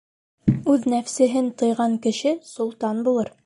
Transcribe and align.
Үҙ 0.75 0.87
нәфсеһен 0.93 1.51
тыйған 1.63 1.95
кеше 2.09 2.35
солтан 2.57 3.09
булыр. 3.11 3.35